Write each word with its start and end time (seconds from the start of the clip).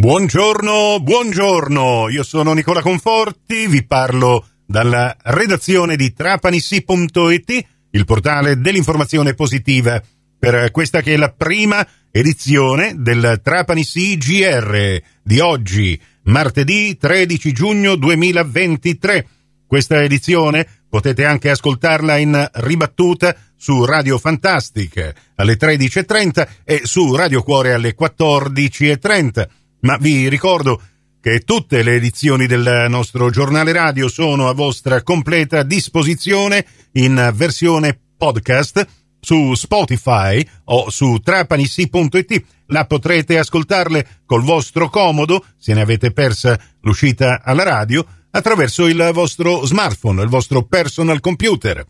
Buongiorno, 0.00 0.98
buongiorno, 1.02 2.08
io 2.08 2.22
sono 2.22 2.54
Nicola 2.54 2.80
Conforti, 2.80 3.66
vi 3.66 3.84
parlo 3.84 4.46
dalla 4.64 5.14
redazione 5.24 5.94
di 5.94 6.14
trapanissi.it, 6.14 7.66
il 7.90 8.04
portale 8.06 8.58
dell'informazione 8.58 9.34
positiva, 9.34 10.02
per 10.38 10.70
questa 10.70 11.02
che 11.02 11.12
è 11.12 11.16
la 11.18 11.30
prima 11.30 11.86
edizione 12.10 12.94
del 12.96 13.40
Trapanissi 13.42 14.16
GR 14.16 15.02
di 15.22 15.38
oggi, 15.38 16.00
martedì 16.22 16.96
13 16.96 17.52
giugno 17.52 17.94
2023. 17.96 19.26
Questa 19.66 20.02
edizione 20.02 20.66
potete 20.88 21.26
anche 21.26 21.50
ascoltarla 21.50 22.16
in 22.16 22.48
ribattuta 22.54 23.36
su 23.54 23.84
Radio 23.84 24.16
Fantastic 24.16 25.12
alle 25.34 25.58
13.30 25.58 26.48
e 26.64 26.80
su 26.84 27.14
Radio 27.14 27.42
Cuore 27.42 27.74
alle 27.74 27.94
14.30 27.94 29.58
ma 29.80 29.96
vi 29.96 30.28
ricordo 30.28 30.80
che 31.20 31.40
tutte 31.40 31.82
le 31.82 31.94
edizioni 31.96 32.46
del 32.46 32.86
nostro 32.88 33.30
giornale 33.30 33.72
radio 33.72 34.08
sono 34.08 34.48
a 34.48 34.54
vostra 34.54 35.02
completa 35.02 35.62
disposizione 35.62 36.64
in 36.92 37.30
versione 37.34 37.98
podcast 38.16 38.86
su 39.20 39.54
Spotify 39.54 40.44
o 40.64 40.88
su 40.90 41.18
trapanissi.it. 41.22 42.44
La 42.66 42.86
potrete 42.86 43.38
ascoltarle 43.38 44.22
col 44.24 44.42
vostro 44.42 44.88
comodo, 44.88 45.44
se 45.58 45.74
ne 45.74 45.82
avete 45.82 46.12
persa 46.12 46.58
l'uscita 46.80 47.42
alla 47.42 47.64
radio, 47.64 48.04
attraverso 48.30 48.86
il 48.86 49.10
vostro 49.12 49.66
smartphone, 49.66 50.22
il 50.22 50.28
vostro 50.28 50.62
personal 50.62 51.20
computer. 51.20 51.84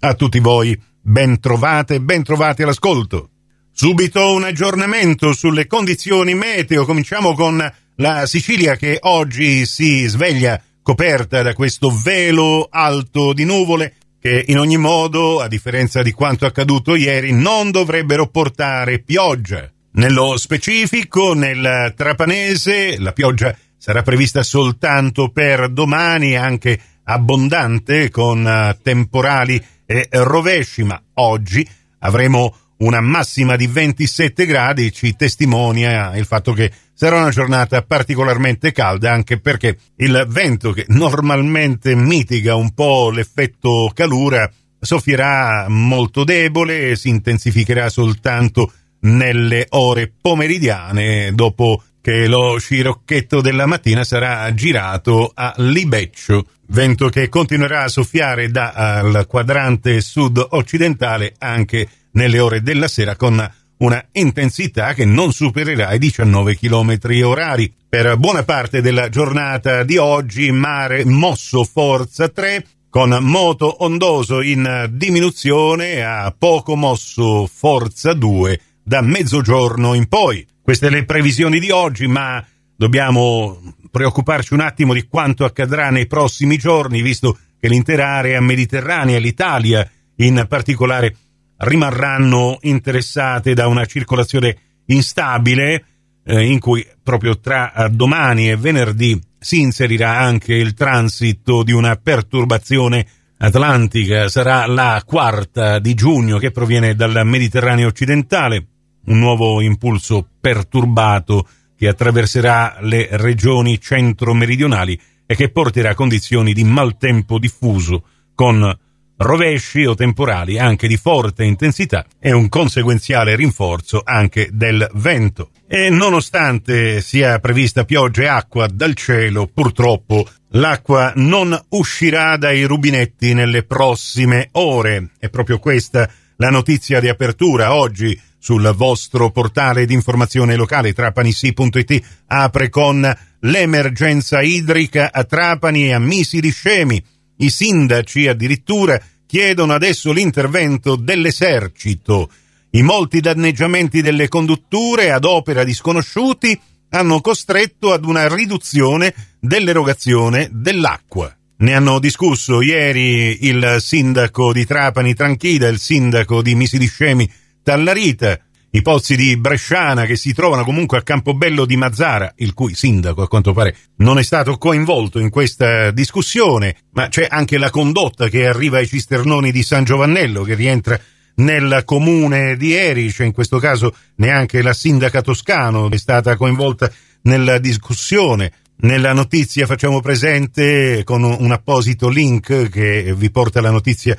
A 0.00 0.14
tutti 0.14 0.38
voi, 0.38 0.80
ben 1.00 1.40
trovate, 1.40 2.00
ben 2.00 2.22
trovati 2.22 2.62
all'ascolto. 2.62 3.30
Subito 3.78 4.32
un 4.32 4.42
aggiornamento 4.42 5.34
sulle 5.34 5.66
condizioni 5.66 6.34
meteo. 6.34 6.86
Cominciamo 6.86 7.34
con 7.34 7.62
la 7.96 8.24
Sicilia 8.24 8.74
che 8.74 8.96
oggi 9.02 9.66
si 9.66 10.06
sveglia 10.06 10.58
coperta 10.80 11.42
da 11.42 11.52
questo 11.52 11.90
velo 11.90 12.68
alto 12.70 13.34
di 13.34 13.44
nuvole 13.44 13.96
che 14.18 14.46
in 14.46 14.58
ogni 14.58 14.78
modo, 14.78 15.42
a 15.42 15.46
differenza 15.46 16.02
di 16.02 16.12
quanto 16.12 16.46
accaduto 16.46 16.94
ieri, 16.94 17.32
non 17.32 17.70
dovrebbero 17.70 18.28
portare 18.28 19.00
pioggia. 19.00 19.70
Nello 19.92 20.38
specifico, 20.38 21.34
nel 21.34 21.92
Trapanese, 21.94 22.98
la 22.98 23.12
pioggia 23.12 23.54
sarà 23.76 24.00
prevista 24.00 24.42
soltanto 24.42 25.28
per 25.28 25.68
domani, 25.68 26.34
anche 26.34 26.80
abbondante, 27.04 28.08
con 28.08 28.74
temporali 28.82 29.62
e 29.84 30.08
rovesci, 30.12 30.82
ma 30.82 30.98
oggi 31.16 31.68
avremo 31.98 32.56
una 32.78 33.00
massima 33.00 33.56
di 33.56 33.66
27 33.66 34.44
gradi 34.44 34.92
ci 34.92 35.16
testimonia 35.16 36.14
il 36.16 36.26
fatto 36.26 36.52
che 36.52 36.70
sarà 36.92 37.16
una 37.18 37.30
giornata 37.30 37.82
particolarmente 37.82 38.72
calda 38.72 39.12
anche 39.12 39.38
perché 39.38 39.78
il 39.96 40.26
vento 40.28 40.72
che 40.72 40.84
normalmente 40.88 41.94
mitiga 41.94 42.54
un 42.54 42.72
po' 42.74 43.10
l'effetto 43.10 43.90
calura 43.94 44.50
soffierà 44.78 45.66
molto 45.68 46.24
debole 46.24 46.90
e 46.90 46.96
si 46.96 47.08
intensificherà 47.08 47.88
soltanto 47.88 48.72
nelle 49.00 49.66
ore 49.70 50.12
pomeridiane 50.20 51.32
dopo 51.34 51.82
che 52.06 52.28
lo 52.28 52.56
scirocchetto 52.58 53.40
della 53.40 53.66
mattina 53.66 54.04
sarà 54.04 54.54
girato 54.54 55.32
a 55.34 55.52
Libeccio, 55.56 56.46
vento 56.68 57.08
che 57.08 57.28
continuerà 57.28 57.82
a 57.82 57.88
soffiare 57.88 58.48
dal 58.48 59.26
quadrante 59.26 60.00
sud-occidentale 60.00 61.34
anche 61.38 61.88
nelle 62.16 62.40
ore 62.40 62.62
della 62.62 62.88
sera 62.88 63.14
con 63.16 63.50
una 63.78 64.04
intensità 64.12 64.94
che 64.94 65.04
non 65.04 65.32
supererà 65.32 65.92
i 65.92 65.98
19 65.98 66.56
km 66.56 66.98
orari. 67.24 67.72
Per 67.88 68.16
buona 68.16 68.42
parte 68.42 68.80
della 68.80 69.08
giornata 69.08 69.84
di 69.84 69.96
oggi 69.96 70.50
mare 70.50 71.04
mosso 71.04 71.64
forza 71.64 72.28
3 72.28 72.66
con 72.88 73.16
moto 73.20 73.84
ondoso 73.84 74.40
in 74.40 74.88
diminuzione 74.92 76.02
a 76.02 76.34
poco 76.36 76.74
mosso 76.76 77.46
forza 77.46 78.14
2 78.14 78.60
da 78.82 79.02
mezzogiorno 79.02 79.94
in 79.94 80.08
poi. 80.08 80.46
Queste 80.62 80.88
le 80.88 81.04
previsioni 81.04 81.60
di 81.60 81.70
oggi, 81.70 82.06
ma 82.06 82.42
dobbiamo 82.74 83.60
preoccuparci 83.90 84.54
un 84.54 84.60
attimo 84.60 84.94
di 84.94 85.06
quanto 85.06 85.44
accadrà 85.44 85.90
nei 85.90 86.06
prossimi 86.06 86.56
giorni, 86.56 87.02
visto 87.02 87.38
che 87.60 87.68
l'intera 87.68 88.14
area 88.14 88.40
mediterranea, 88.40 89.18
l'Italia 89.18 89.88
in 90.16 90.46
particolare, 90.48 91.14
rimarranno 91.58 92.58
interessate 92.62 93.54
da 93.54 93.66
una 93.66 93.84
circolazione 93.86 94.56
instabile 94.86 95.84
eh, 96.24 96.44
in 96.46 96.58
cui 96.58 96.86
proprio 97.02 97.38
tra 97.38 97.72
eh, 97.72 97.88
domani 97.90 98.50
e 98.50 98.56
venerdì 98.56 99.20
si 99.38 99.60
inserirà 99.60 100.18
anche 100.18 100.54
il 100.54 100.74
transito 100.74 101.62
di 101.62 101.72
una 101.72 101.96
perturbazione 101.96 103.06
atlantica. 103.38 104.28
Sarà 104.28 104.66
la 104.66 105.02
quarta 105.06 105.78
di 105.78 105.94
giugno 105.94 106.38
che 106.38 106.50
proviene 106.50 106.94
dal 106.94 107.22
Mediterraneo 107.24 107.86
occidentale, 107.88 108.66
un 109.06 109.18
nuovo 109.18 109.60
impulso 109.60 110.28
perturbato 110.40 111.46
che 111.76 111.88
attraverserà 111.88 112.78
le 112.80 113.08
regioni 113.12 113.80
centro-meridionali 113.80 114.98
e 115.26 115.34
che 115.34 115.50
porterà 115.50 115.94
condizioni 115.94 116.52
di 116.52 116.64
maltempo 116.64 117.38
diffuso 117.38 118.04
con 118.34 118.76
rovesci 119.18 119.84
o 119.84 119.94
temporali 119.94 120.58
anche 120.58 120.88
di 120.88 120.96
forte 120.96 121.44
intensità 121.44 122.04
e 122.18 122.32
un 122.32 122.48
conseguenziale 122.48 123.36
rinforzo 123.36 124.02
anche 124.04 124.48
del 124.52 124.88
vento. 124.94 125.50
E 125.66 125.90
nonostante 125.90 127.00
sia 127.00 127.38
prevista 127.38 127.84
pioggia 127.84 128.22
e 128.22 128.26
acqua 128.28 128.66
dal 128.66 128.94
cielo, 128.94 129.48
purtroppo 129.52 130.26
l'acqua 130.50 131.12
non 131.16 131.58
uscirà 131.70 132.36
dai 132.36 132.64
rubinetti 132.64 133.34
nelle 133.34 133.64
prossime 133.64 134.48
ore. 134.52 135.10
È 135.18 135.28
proprio 135.28 135.58
questa 135.58 136.08
la 136.36 136.50
notizia 136.50 137.00
di 137.00 137.08
apertura 137.08 137.74
oggi 137.74 138.18
sul 138.38 138.72
vostro 138.76 139.30
portale 139.30 139.86
di 139.86 139.94
informazione 139.94 140.54
locale 140.54 140.92
trapanissi.it 140.92 142.02
apre 142.26 142.68
con 142.68 143.16
l'emergenza 143.40 144.40
idrica 144.40 145.10
a 145.12 145.24
Trapani 145.24 145.86
e 145.86 145.94
a 145.94 145.98
Misi 145.98 146.40
di 146.40 146.50
Scemi 146.50 147.02
i 147.38 147.50
sindaci 147.50 148.28
addirittura 148.28 149.00
chiedono 149.26 149.72
adesso 149.72 150.12
l'intervento 150.12 150.96
dell'esercito. 150.96 152.30
I 152.70 152.82
molti 152.82 153.20
danneggiamenti 153.20 154.02
delle 154.02 154.28
condutture 154.28 155.10
ad 155.10 155.24
opera 155.24 155.64
di 155.64 155.74
sconosciuti 155.74 156.58
hanno 156.90 157.20
costretto 157.20 157.92
ad 157.92 158.04
una 158.04 158.32
riduzione 158.32 159.14
dell'erogazione 159.40 160.48
dell'acqua. 160.52 161.34
Ne 161.58 161.74
hanno 161.74 161.98
discusso 161.98 162.60
ieri 162.60 163.46
il 163.46 163.76
sindaco 163.80 164.52
di 164.52 164.66
Trapani 164.66 165.14
Tranchida 165.14 165.68
il 165.68 165.78
sindaco 165.78 166.42
di 166.42 166.54
Misiliscemi 166.54 167.28
Tallarita, 167.62 168.38
i 168.76 168.82
pozzi 168.82 169.16
di 169.16 169.38
Bresciana 169.38 170.04
che 170.04 170.16
si 170.16 170.34
trovano 170.34 170.62
comunque 170.62 170.98
a 170.98 171.02
Campobello 171.02 171.64
di 171.64 171.78
Mazzara, 171.78 172.34
il 172.36 172.52
cui 172.52 172.74
sindaco 172.74 173.22
a 173.22 173.28
quanto 173.28 173.54
pare 173.54 173.74
non 173.96 174.18
è 174.18 174.22
stato 174.22 174.58
coinvolto 174.58 175.18
in 175.18 175.30
questa 175.30 175.90
discussione, 175.92 176.76
ma 176.92 177.08
c'è 177.08 177.26
anche 177.26 177.56
la 177.56 177.70
condotta 177.70 178.28
che 178.28 178.46
arriva 178.46 178.76
ai 178.76 178.86
cisternoni 178.86 179.50
di 179.50 179.62
San 179.62 179.84
Giovannello 179.84 180.42
che 180.42 180.54
rientra 180.54 181.00
nel 181.36 181.84
comune 181.86 182.58
di 182.58 182.74
Erice, 182.74 183.24
in 183.24 183.32
questo 183.32 183.58
caso 183.58 183.94
neanche 184.16 184.60
la 184.60 184.74
sindaca 184.74 185.22
Toscano 185.22 185.90
è 185.90 185.96
stata 185.96 186.36
coinvolta 186.36 186.92
nella 187.22 187.56
discussione. 187.56 188.52
Nella 188.80 189.14
notizia 189.14 189.64
facciamo 189.64 190.02
presente 190.02 191.00
con 191.02 191.22
un 191.22 191.50
apposito 191.50 192.10
link 192.10 192.68
che 192.68 193.14
vi 193.16 193.30
porta 193.30 193.62
la 193.62 193.70
notizia 193.70 194.14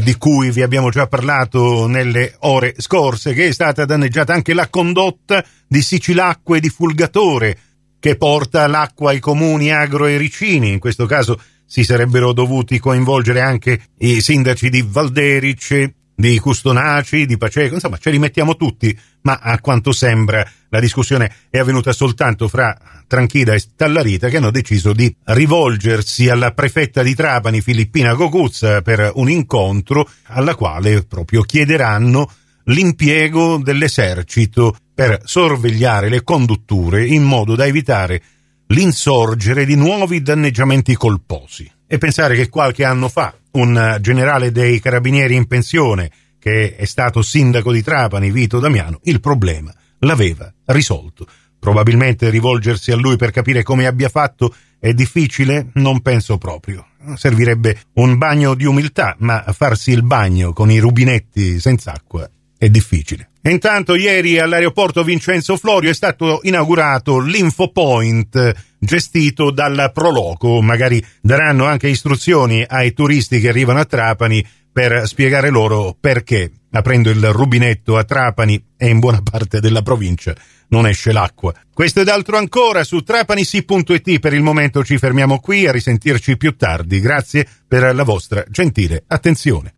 di 0.00 0.16
cui 0.16 0.50
vi 0.50 0.62
abbiamo 0.62 0.90
già 0.90 1.06
parlato 1.06 1.86
nelle 1.86 2.34
ore 2.40 2.74
scorse, 2.78 3.32
che 3.34 3.48
è 3.48 3.52
stata 3.52 3.84
danneggiata 3.84 4.32
anche 4.32 4.54
la 4.54 4.68
condotta 4.68 5.44
di 5.66 5.80
Sicilacque 5.82 6.60
di 6.60 6.68
Fulgatore, 6.68 7.58
che 7.98 8.16
porta 8.16 8.66
l'acqua 8.66 9.10
ai 9.10 9.20
comuni 9.20 9.72
agro 9.72 10.06
e 10.06 10.16
ricini. 10.16 10.72
In 10.72 10.78
questo 10.78 11.06
caso 11.06 11.40
si 11.64 11.84
sarebbero 11.84 12.32
dovuti 12.32 12.78
coinvolgere 12.78 13.40
anche 13.40 13.80
i 13.98 14.20
sindaci 14.20 14.70
di 14.70 14.84
Valderice, 14.86 15.94
di 16.16 16.38
Custonaci, 16.38 17.26
di 17.26 17.36
Paceco, 17.36 17.74
insomma 17.74 17.98
ce 17.98 18.10
li 18.10 18.18
mettiamo 18.18 18.56
tutti, 18.56 18.98
ma 19.22 19.38
a 19.40 19.60
quanto 19.60 19.92
sembra 19.92 20.44
la 20.70 20.80
discussione 20.80 21.32
è 21.50 21.58
avvenuta 21.58 21.92
soltanto 21.92 22.48
fra 22.48 22.76
Tranchida 23.06 23.52
e 23.52 23.60
Stallarita 23.60 24.28
che 24.28 24.38
hanno 24.38 24.50
deciso 24.50 24.92
di 24.92 25.14
rivolgersi 25.24 26.28
alla 26.28 26.52
prefetta 26.52 27.02
di 27.02 27.14
Trapani, 27.14 27.60
Filippina 27.60 28.14
Gocuzza, 28.14 28.80
per 28.80 29.12
un 29.14 29.28
incontro 29.28 30.08
alla 30.24 30.54
quale 30.54 31.02
proprio 31.02 31.42
chiederanno 31.42 32.28
l'impiego 32.64 33.58
dell'esercito 33.58 34.76
per 34.94 35.20
sorvegliare 35.22 36.08
le 36.08 36.24
condutture 36.24 37.04
in 37.04 37.22
modo 37.22 37.54
da 37.54 37.66
evitare 37.66 38.22
l'insorgere 38.68 39.64
di 39.64 39.76
nuovi 39.76 40.22
danneggiamenti 40.22 40.96
colposi. 40.96 41.70
E 41.86 41.98
pensare 41.98 42.34
che 42.34 42.48
qualche 42.48 42.84
anno 42.84 43.08
fa 43.08 43.32
un 43.56 43.98
generale 44.00 44.52
dei 44.52 44.80
carabinieri 44.80 45.34
in 45.34 45.46
pensione, 45.46 46.10
che 46.38 46.76
è 46.76 46.84
stato 46.84 47.22
sindaco 47.22 47.72
di 47.72 47.82
Trapani, 47.82 48.30
Vito 48.30 48.60
Damiano, 48.60 49.00
il 49.04 49.20
problema 49.20 49.74
l'aveva 50.00 50.52
risolto. 50.66 51.26
Probabilmente 51.58 52.30
rivolgersi 52.30 52.92
a 52.92 52.96
lui 52.96 53.16
per 53.16 53.30
capire 53.30 53.62
come 53.62 53.86
abbia 53.86 54.08
fatto 54.08 54.54
è 54.78 54.92
difficile? 54.92 55.70
Non 55.74 56.00
penso 56.00 56.38
proprio. 56.38 56.86
Servirebbe 57.16 57.80
un 57.94 58.18
bagno 58.18 58.54
di 58.54 58.66
umiltà, 58.66 59.16
ma 59.20 59.42
farsi 59.52 59.90
il 59.90 60.02
bagno 60.02 60.52
con 60.52 60.70
i 60.70 60.78
rubinetti 60.78 61.58
senza 61.58 61.92
acqua 61.92 62.28
è 62.58 62.68
difficile. 62.68 63.30
Intanto 63.42 63.94
ieri 63.94 64.38
all'aeroporto 64.38 65.02
Vincenzo 65.04 65.56
Florio 65.56 65.90
è 65.90 65.94
stato 65.94 66.40
inaugurato 66.42 67.20
l'Infopoint 67.20 68.75
gestito 68.86 69.50
dal 69.50 69.90
Proloco. 69.92 70.62
Magari 70.62 71.04
daranno 71.20 71.66
anche 71.66 71.88
istruzioni 71.88 72.64
ai 72.66 72.94
turisti 72.94 73.38
che 73.38 73.50
arrivano 73.50 73.80
a 73.80 73.84
Trapani 73.84 74.42
per 74.72 75.06
spiegare 75.06 75.50
loro 75.50 75.94
perché 75.98 76.50
aprendo 76.70 77.10
il 77.10 77.32
rubinetto 77.32 77.98
a 77.98 78.04
Trapani 78.04 78.62
e 78.76 78.88
in 78.88 78.98
buona 78.98 79.20
parte 79.22 79.60
della 79.60 79.82
provincia 79.82 80.34
non 80.68 80.86
esce 80.86 81.12
l'acqua. 81.12 81.54
Questo 81.72 82.00
ed 82.00 82.08
altro 82.08 82.36
ancora 82.36 82.84
su 82.84 83.02
trapanisi.it. 83.02 84.18
Per 84.18 84.32
il 84.32 84.42
momento 84.42 84.84
ci 84.84 84.98
fermiamo 84.98 85.38
qui 85.40 85.66
a 85.66 85.72
risentirci 85.72 86.36
più 86.36 86.56
tardi. 86.56 87.00
Grazie 87.00 87.46
per 87.66 87.94
la 87.94 88.04
vostra 88.04 88.44
gentile 88.48 89.04
attenzione. 89.06 89.75